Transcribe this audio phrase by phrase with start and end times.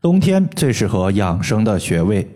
[0.00, 2.30] 冬天最适合养生的穴位，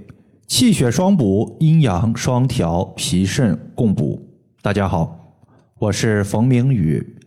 [0.49, 4.21] 气血双补，阴阳双调，脾肾共补。
[4.61, 5.37] 大家好，
[5.79, 7.21] 我是冯明宇。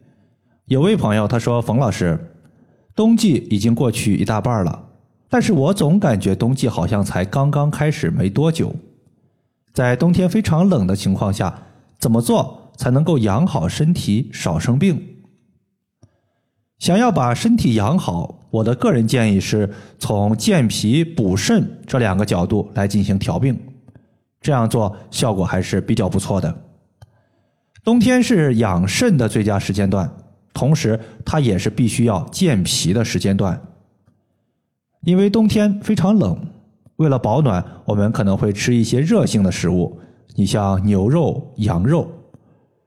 [0.66, 2.20] 有位朋友他说：“冯老师，
[2.94, 4.90] 冬季已经过去一大半了，
[5.30, 8.76] 但是我总感觉冬季好像才刚刚开始没多久。
[9.72, 11.64] 在冬天非常冷的情况下，
[11.98, 15.02] 怎么做才能够养好身体，少生病？
[16.78, 19.70] 想要把身体养好。”我的个人建议是
[20.00, 23.60] 从健脾补肾这两个角度来进行调病，
[24.40, 26.56] 这样做效果还是比较不错的。
[27.84, 30.10] 冬天是养肾的最佳时间段，
[30.54, 33.62] 同时它也是必须要健脾的时间段。
[35.02, 36.40] 因为冬天非常冷，
[36.96, 40.00] 为了保暖，我们可能会吃一些热性的食物，
[40.36, 42.10] 你像牛肉、羊肉，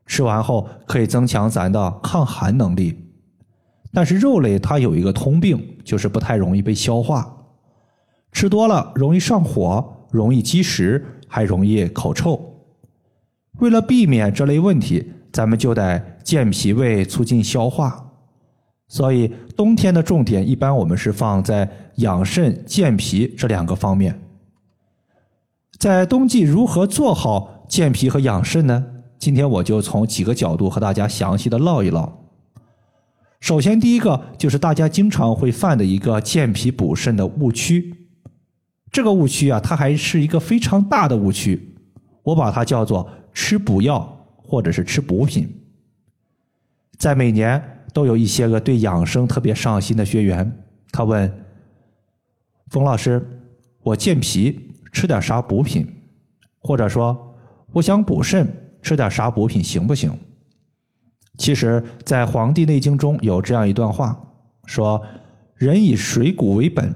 [0.06, 3.07] 吃完后可以增强咱的抗寒能力。
[3.92, 7.26] 但是肉类它有一个通病，就是不太容易被消化，
[8.32, 12.40] 吃多了容易上火，容易积食，还容易口臭。
[13.60, 18.04] 为了避免这类问题，咱们就得健脾胃、促进消化。
[18.86, 24.18] 所以冬天的重点一般我们是放在养肾、健脾这两个方面。
[25.78, 28.86] 在冬季如何做好健脾和养肾呢？
[29.18, 32.27] 今天我就从几个角度和大家详细的唠一唠。
[33.40, 37.94] 首先，第一个就是大家经常会犯的一个健脾补肾的误区。
[38.90, 41.76] 这个误区啊，它还是一个非常大的误区。
[42.24, 45.48] 我把它叫做吃补药或者是吃补品。
[46.98, 47.62] 在每年
[47.94, 51.32] 都有一些个对养生特别上心的学员，他问
[52.68, 53.24] 冯老师
[53.82, 55.86] ：“我健脾吃点啥补品？
[56.58, 57.34] 或者说
[57.72, 58.46] 我想补肾
[58.82, 60.12] 吃点啥补品行不行？”
[61.38, 64.20] 其实，在《黄帝内经》中有这样一段话，
[64.66, 65.00] 说
[65.54, 66.92] ：“人以水谷为本，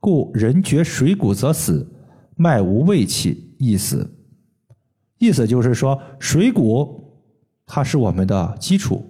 [0.00, 1.86] 故人绝水谷则死，
[2.34, 4.10] 脉无胃气亦死。”
[5.20, 7.12] 意思就是说，水谷
[7.66, 9.04] 它是我们的基础。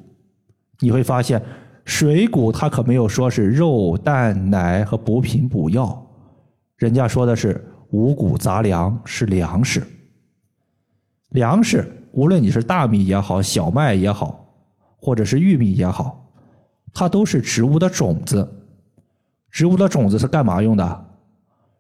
[0.81, 1.41] 你会发现，
[1.85, 6.05] 水谷它可没有说是肉、蛋、奶和补品补药，
[6.77, 9.83] 人家说的是五谷杂粮是粮食。
[11.31, 14.44] 粮食，无论你是大米也好，小麦也好。
[15.05, 16.33] 或者是玉米也好，
[16.95, 18.51] 它都是植物的种子。
[19.51, 21.07] 植物的种子是干嘛用的？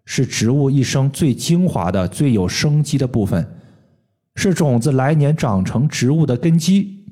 [0.05, 3.43] 是植物一生最精华的、最有生机的部分，
[4.35, 7.03] 是种子来年长成植物的根基。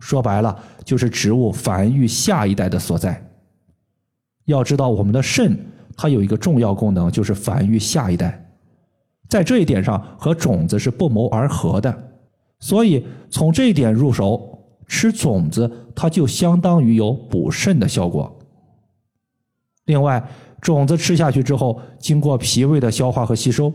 [0.00, 0.54] 说白了，
[0.84, 3.26] 就是植物繁育下一代的所在。
[4.44, 5.58] 要知道，我们的肾
[5.96, 8.46] 它有一个重要功能，就是繁育下一代，
[9.30, 12.12] 在这一点上和种子是不谋而合的。
[12.60, 14.56] 所以，从这一点入手。
[14.88, 18.34] 吃种子，它就相当于有补肾的效果。
[19.84, 20.26] 另外，
[20.60, 23.72] 种子吃下去之后，经过脾胃的消化和吸收，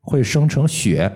[0.00, 1.12] 会生成血。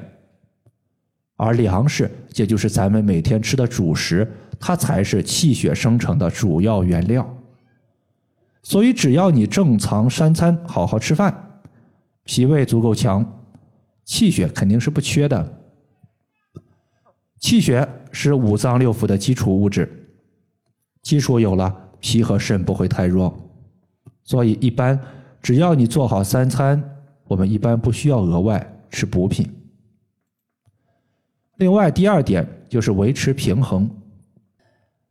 [1.37, 4.29] 而粮食，也就是咱们每天吃的主食，
[4.59, 7.27] 它才是气血生成的主要原料。
[8.63, 11.61] 所以，只要你正常三餐，好好吃饭，
[12.25, 13.25] 脾胃足够强，
[14.05, 15.58] 气血肯定是不缺的。
[17.41, 19.89] 气血是五脏六腑的基础物质，
[21.03, 23.33] 基础有了，脾和肾不会太弱。
[24.25, 25.01] 所以，一般
[25.41, 26.83] 只要你做好三餐，
[27.29, 29.49] 我们一般不需要额外吃补品。
[31.57, 33.89] 另外，第二点就是维持平衡。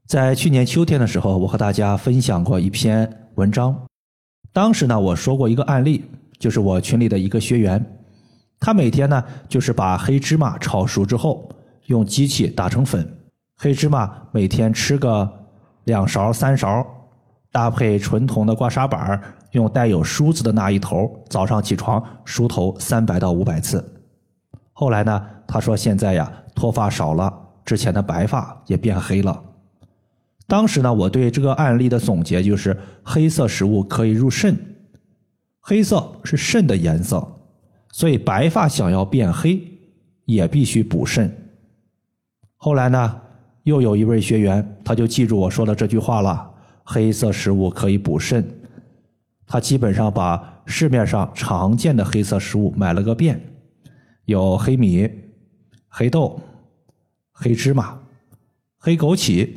[0.06, 3.88] 在去年秋天的时候，我和大家分享过一篇文章，
[4.52, 6.04] 当时呢，我说过一个案例，
[6.38, 7.84] 就是我群里的一个学员，
[8.60, 11.47] 他每天呢，就是把黑芝麻炒熟之后。
[11.88, 13.18] 用机器打成粉，
[13.58, 15.30] 黑芝麻每天吃个
[15.86, 16.86] 两勺三勺，
[17.52, 19.22] 搭配纯铜的刮痧板，
[19.52, 23.84] 用带有梳子的那一头，早上起床梳头三百到五百次。
[24.74, 27.34] 后来呢，他说现在呀脱发少了，
[27.66, 29.42] 之前的白发也变黑了。
[30.46, 34.58] 当时呢，我对这个案例的总结就是：黑色食物可以入肾，
[35.62, 37.26] 黑色是肾的颜色，
[37.92, 39.62] 所以白发想要变黑，
[40.26, 41.47] 也必须补肾。
[42.58, 43.22] 后来呢，
[43.64, 46.52] 又有一位学员，他就记住我说的这句话了：
[46.84, 48.46] 黑色食物可以补肾。
[49.46, 53.40] 他基本上把市面上常见的黑色食物买了个遍，
[54.26, 55.10] 有黑米、
[55.88, 56.42] 黑豆、
[57.32, 57.98] 黑芝麻、
[58.78, 59.50] 黑枸杞、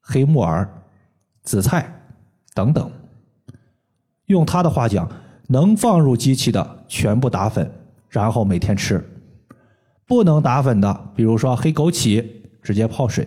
[0.00, 0.68] 黑木耳、
[1.42, 1.92] 紫菜
[2.54, 2.88] 等等。
[4.26, 5.10] 用他的话讲，
[5.48, 7.68] 能放入机器的全部打粉，
[8.08, 9.04] 然后每天吃。
[10.06, 12.24] 不能打粉的，比如说黑枸杞，
[12.62, 13.26] 直接泡水，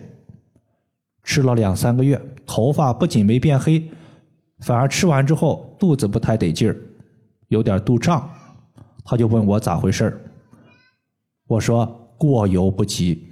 [1.22, 3.90] 吃了两三个月，头发不仅没变黑，
[4.60, 6.76] 反而吃完之后肚子不太得劲儿，
[7.48, 8.30] 有点肚胀，
[9.04, 10.20] 他就问我咋回事儿。
[11.48, 13.26] 我说过犹不及，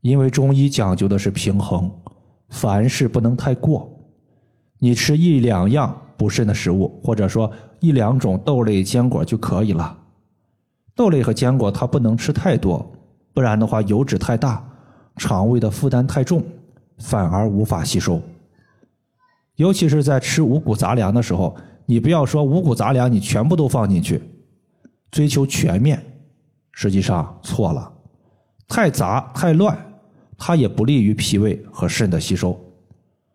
[0.00, 1.90] 因为中医讲究的是平衡，
[2.48, 3.92] 凡事不能太过。
[4.78, 7.50] 你吃一两样补肾的食物，或者说
[7.80, 9.98] 一两种豆类坚果就可以了。
[10.96, 12.84] 豆类和坚果它不能吃太多，
[13.34, 14.66] 不然的话油脂太大，
[15.16, 16.42] 肠胃的负担太重，
[16.98, 18.20] 反而无法吸收。
[19.56, 21.54] 尤其是在吃五谷杂粮的时候，
[21.84, 24.22] 你不要说五谷杂粮你全部都放进去，
[25.10, 26.02] 追求全面，
[26.72, 27.92] 实际上错了。
[28.66, 29.78] 太杂太乱，
[30.36, 32.58] 它也不利于脾胃和肾的吸收。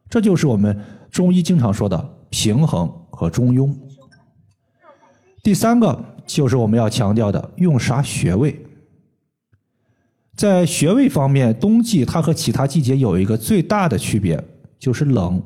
[0.10, 0.78] 这就是我们
[1.10, 3.74] 中医经常说的平衡和中庸。
[5.42, 8.66] 第三个就是我们要强调的用啥穴位。
[10.36, 14.42] 在穴位方面，冬季它和其他季节有一个最大的区别，
[14.80, 15.42] 就是冷。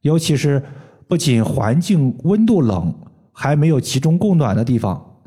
[0.00, 0.62] 尤其是
[1.06, 2.92] 不仅环境温度冷，
[3.32, 5.20] 还没有集中供暖的地方，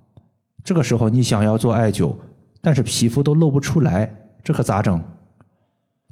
[0.64, 2.14] 这个时候你想要做艾灸，
[2.62, 4.14] 但是皮肤都露不出来，
[4.44, 5.02] 这可咋整？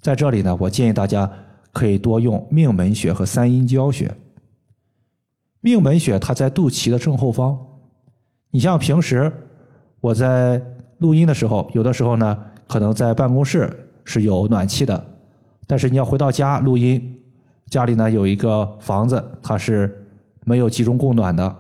[0.01, 1.29] 在这里呢，我建议大家
[1.73, 4.15] 可以多用命门穴和三阴交穴。
[5.61, 7.57] 命门穴它在肚脐的正后方，
[8.51, 9.31] 你像平时
[10.01, 10.59] 我在
[10.97, 12.37] 录音的时候，有的时候呢，
[12.67, 13.69] 可能在办公室
[14.03, 15.05] 是有暖气的，
[15.67, 17.15] 但是你要回到家录音。
[17.67, 20.07] 家里呢有一个房子，它是
[20.43, 21.55] 没有集中供暖的。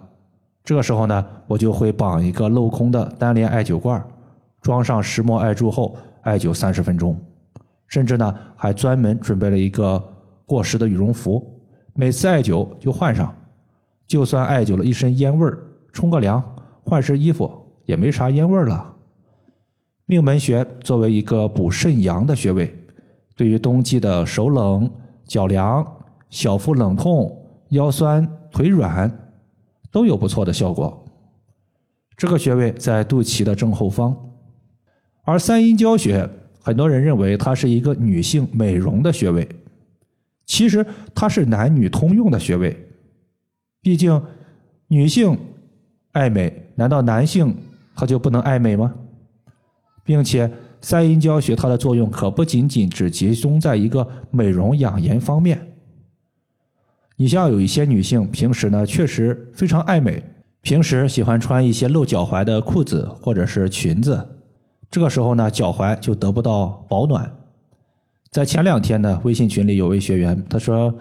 [0.63, 4.03] 这个时候呢，我就会绑一个镂空的单联艾灸罐，
[4.59, 7.15] 装上石墨艾柱后艾灸三十分钟。
[7.85, 10.03] 甚至呢，还专门准备了一个
[10.47, 11.45] 过时的羽绒服，
[11.93, 13.31] 每次艾灸就换上。
[14.07, 15.59] 就算艾灸了一身烟味儿，
[15.93, 16.43] 冲个凉，
[16.89, 17.49] 换身衣服
[17.85, 18.95] 也没啥烟味了。
[20.07, 22.75] 命门穴作为一个补肾阳的穴位，
[23.35, 24.89] 对于冬季的手冷、
[25.25, 25.85] 脚凉。
[26.31, 27.35] 小腹冷痛、
[27.69, 29.31] 腰酸腿软
[29.91, 31.03] 都有不错的效果。
[32.15, 34.15] 这个穴位在肚脐的正后方，
[35.23, 36.29] 而三阴交穴，
[36.61, 39.49] 很多人认为它是一个女性美容的穴位，
[40.45, 42.77] 其实它是男女通用的穴位。
[43.81, 44.21] 毕竟
[44.87, 45.35] 女性
[46.11, 47.53] 爱美，难道男性
[47.93, 48.95] 他就不能爱美吗？
[50.05, 50.49] 并且
[50.79, 55.59] 三阴交穴它的作用可不仅仅只集中在一个美容养颜方面。
[57.17, 60.23] 你像有一些女性，平时呢确实非常爱美，
[60.61, 64.25] 平时喜欢穿一些露脚踝的裤子或者是裙子，
[64.89, 67.29] 这个时候呢脚踝就得不到保暖。
[68.31, 70.95] 在前两天呢，微信群里有位学员他说：“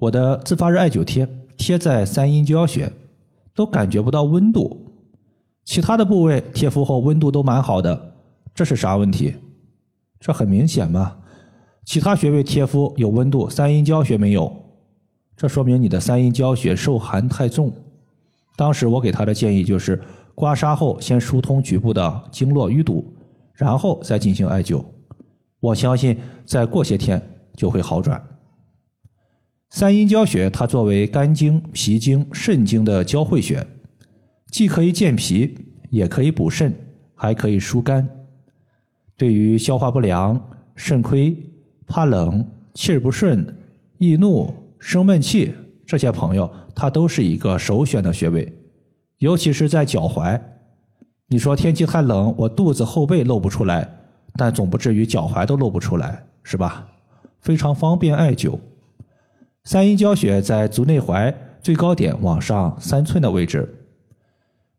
[0.00, 2.92] 我的自发热艾灸贴贴在三阴交穴，
[3.54, 4.87] 都感觉不到温度，
[5.68, 8.14] 其他的部位贴敷后温度都蛮好的，
[8.54, 9.34] 这是啥问题？
[10.18, 11.14] 这很明显嘛，
[11.84, 14.50] 其他穴位贴敷有温度，三阴交穴没有。”
[15.36, 17.70] 这说明你的三阴交穴受寒太重。
[18.56, 20.00] 当时我给他的建议就是，
[20.34, 23.04] 刮痧后先疏通局部的经络淤堵，
[23.52, 24.82] 然后再进行艾灸。
[25.60, 27.22] 我相信再过些天
[27.54, 28.18] 就会好转。
[29.68, 33.64] 三阴交穴它作为肝经、脾经、肾经的交汇穴，
[34.50, 35.56] 既可以健脾，
[35.90, 36.74] 也可以补肾，
[37.14, 38.08] 还可以疏肝。
[39.16, 40.40] 对于消化不良、
[40.74, 41.36] 肾亏、
[41.86, 43.56] 怕冷、气儿不顺、
[43.98, 44.54] 易怒。
[44.80, 45.52] 生闷气，
[45.84, 48.52] 这些朋友他都是一个首选的穴位，
[49.18, 50.40] 尤其是在脚踝。
[51.26, 53.88] 你说天气太冷，我肚子后背露不出来，
[54.34, 56.86] 但总不至于脚踝都露不出来，是吧？
[57.40, 58.56] 非常方便艾灸。
[59.64, 63.68] 三阴交穴在足内踝最高点往上三寸的位置。